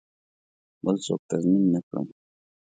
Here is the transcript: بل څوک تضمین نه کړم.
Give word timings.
بل 0.83 0.95
څوک 1.05 1.21
تضمین 1.31 1.63
نه 1.73 1.79
کړم. 1.87 2.07